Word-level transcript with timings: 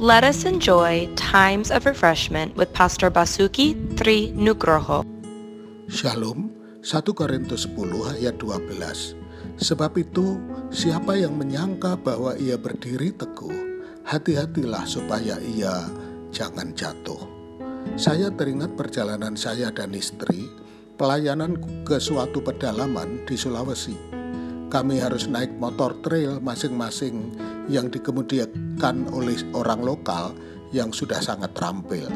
Let 0.00 0.24
us 0.24 0.48
enjoy 0.48 1.12
times 1.12 1.68
of 1.68 1.84
refreshment 1.84 2.56
with 2.56 2.72
Pastor 2.72 3.12
Basuki 3.12 3.76
Tri 4.00 4.32
Nugroho. 4.32 5.04
Shalom, 5.92 6.48
1 6.80 7.12
Korintus 7.12 7.68
10 7.68 8.16
ayat 8.16 8.40
12. 8.40 9.60
Sebab 9.60 9.92
itu, 10.00 10.40
siapa 10.72 11.20
yang 11.20 11.36
menyangka 11.36 12.00
bahwa 12.00 12.32
ia 12.40 12.56
berdiri 12.56 13.12
teguh, 13.12 13.52
hati-hatilah 14.08 14.88
supaya 14.88 15.36
ia 15.36 15.84
jangan 16.32 16.72
jatuh. 16.72 17.20
Saya 18.00 18.32
teringat 18.32 18.80
perjalanan 18.80 19.36
saya 19.36 19.68
dan 19.68 19.92
istri, 19.92 20.48
pelayanan 20.96 21.60
ke 21.84 22.00
suatu 22.00 22.40
pedalaman 22.40 23.20
di 23.28 23.36
Sulawesi. 23.36 24.00
Kami 24.72 24.96
harus 24.96 25.28
naik 25.28 25.52
motor 25.60 25.92
trail 26.00 26.40
masing-masing 26.40 27.36
yang 27.68 27.92
dikemudikan 27.92 29.10
oleh 29.12 29.36
orang 29.52 29.82
lokal 29.84 30.32
yang 30.70 30.94
sudah 30.94 31.18
sangat 31.18 31.52
terampil. 31.52 32.06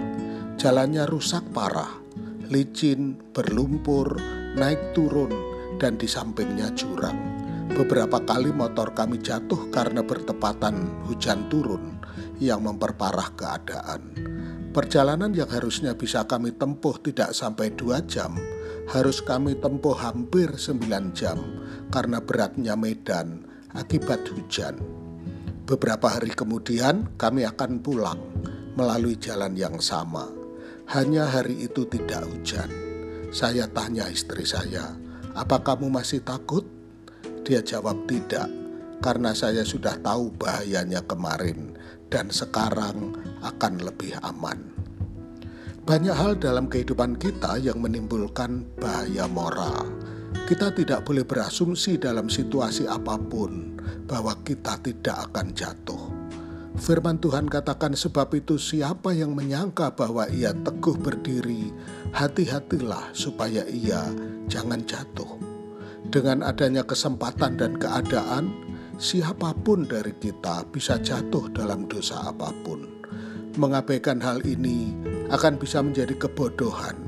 Jalannya 0.56 1.04
rusak 1.10 1.42
parah, 1.50 1.90
licin, 2.48 3.18
berlumpur, 3.34 4.16
naik 4.54 4.94
turun, 4.94 5.30
dan 5.76 5.98
di 5.98 6.06
sampingnya 6.06 6.70
jurang. 6.78 7.18
Beberapa 7.74 8.22
kali 8.22 8.54
motor 8.54 8.94
kami 8.94 9.18
jatuh 9.18 9.72
karena 9.74 10.06
bertepatan 10.06 11.04
hujan 11.10 11.50
turun 11.50 11.98
yang 12.38 12.62
memperparah 12.62 13.34
keadaan. 13.34 14.14
Perjalanan 14.70 15.30
yang 15.34 15.50
harusnya 15.50 15.94
bisa 15.94 16.26
kami 16.26 16.54
tempuh 16.54 16.98
tidak 17.02 17.34
sampai 17.34 17.74
dua 17.74 18.02
jam, 18.06 18.34
harus 18.90 19.22
kami 19.22 19.58
tempuh 19.58 19.94
hampir 19.94 20.54
sembilan 20.54 21.04
jam 21.14 21.38
karena 21.90 22.18
beratnya 22.18 22.74
medan 22.74 23.42
akibat 23.74 24.22
hujan. 24.34 25.03
Beberapa 25.64 26.12
hari 26.12 26.36
kemudian 26.36 27.16
kami 27.16 27.48
akan 27.48 27.80
pulang 27.80 28.20
melalui 28.76 29.16
jalan 29.16 29.56
yang 29.56 29.80
sama. 29.80 30.28
Hanya 30.92 31.24
hari 31.24 31.64
itu 31.64 31.88
tidak 31.88 32.28
hujan. 32.28 32.68
Saya 33.32 33.64
tanya 33.72 34.04
istri 34.12 34.44
saya, 34.44 34.92
"Apa 35.32 35.64
kamu 35.64 35.88
masih 35.88 36.20
takut?" 36.20 36.68
Dia 37.48 37.64
jawab, 37.64 38.04
"Tidak, 38.04 38.48
karena 39.00 39.32
saya 39.32 39.64
sudah 39.64 39.96
tahu 40.04 40.36
bahayanya 40.36 41.00
kemarin 41.08 41.72
dan 42.12 42.28
sekarang 42.28 43.16
akan 43.40 43.80
lebih 43.80 44.20
aman." 44.20 44.60
Banyak 45.88 46.12
hal 46.12 46.36
dalam 46.36 46.68
kehidupan 46.68 47.16
kita 47.16 47.56
yang 47.56 47.80
menimbulkan 47.80 48.68
bahaya 48.76 49.24
moral. 49.32 49.88
Kita 50.44 50.68
tidak 50.76 51.08
boleh 51.08 51.24
berasumsi 51.24 51.96
dalam 51.96 52.28
situasi 52.28 52.84
apa 52.84 53.16
pun 53.16 53.80
bahwa 54.04 54.36
kita 54.44 54.76
tidak 54.84 55.32
akan 55.32 55.56
jatuh. 55.56 56.04
Firman 56.76 57.16
Tuhan 57.16 57.48
katakan 57.48 57.96
sebab 57.96 58.28
itu 58.36 58.60
siapa 58.60 59.16
yang 59.16 59.32
menyangka 59.32 59.96
bahwa 59.96 60.28
ia 60.28 60.52
teguh 60.52 61.00
berdiri, 61.00 61.72
hati-hatilah 62.12 63.16
supaya 63.16 63.64
ia 63.72 64.04
jangan 64.44 64.84
jatuh. 64.84 65.40
Dengan 66.12 66.44
adanya 66.44 66.84
kesempatan 66.84 67.56
dan 67.56 67.80
keadaan, 67.80 68.52
siapa 69.00 69.56
pun 69.64 69.88
dari 69.88 70.12
kita 70.12 70.68
bisa 70.68 71.00
jatuh 71.00 71.48
dalam 71.56 71.88
dosa 71.88 72.20
apa 72.20 72.52
pun. 72.68 72.84
Mengabaikan 73.56 74.20
hal 74.20 74.44
ini 74.44 74.92
akan 75.32 75.56
bisa 75.56 75.80
menjadi 75.80 76.12
kebodohan 76.20 77.00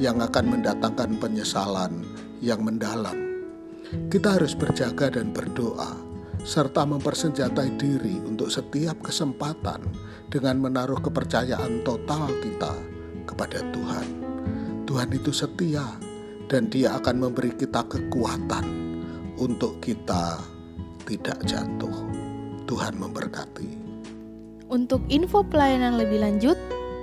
yang 0.00 0.24
akan 0.24 0.56
mendatangkan 0.56 1.20
penyesalan 1.20 2.00
yang 2.42 2.62
mendalam. 2.62 3.16
Kita 4.12 4.36
harus 4.36 4.52
berjaga 4.52 5.08
dan 5.08 5.32
berdoa 5.32 6.08
serta 6.44 6.86
mempersenjatai 6.86 7.76
diri 7.76 8.20
untuk 8.22 8.48
setiap 8.48 9.02
kesempatan 9.02 9.82
dengan 10.30 10.62
menaruh 10.62 11.00
kepercayaan 11.02 11.82
total 11.82 12.30
kita 12.44 12.72
kepada 13.26 13.60
Tuhan. 13.74 14.08
Tuhan 14.88 15.10
itu 15.12 15.34
setia 15.34 15.84
dan 16.48 16.72
Dia 16.72 16.96
akan 16.96 17.28
memberi 17.28 17.52
kita 17.52 17.84
kekuatan 17.84 18.64
untuk 19.36 19.82
kita 19.84 20.40
tidak 21.04 21.38
jatuh. 21.44 22.08
Tuhan 22.68 23.00
memberkati. 23.00 23.88
Untuk 24.68 25.00
info 25.08 25.40
pelayanan 25.40 25.96
lebih 25.96 26.20
lanjut, 26.20 26.56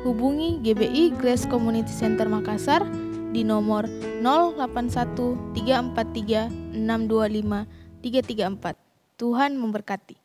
hubungi 0.06 0.62
GBI 0.62 1.18
Grace 1.18 1.50
Community 1.50 1.90
Center 1.90 2.30
Makassar 2.30 2.86
di 3.36 3.44
nomor 3.44 3.84
081 4.24 5.52
343 5.52 6.72
625 6.72 7.68
334. 8.00 9.20
Tuhan 9.20 9.60
memberkati. 9.60 10.25